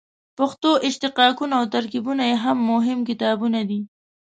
[0.37, 3.81] پښتو اشتقاقونه او ترکیبونه یې هم مهم کتابونه دي.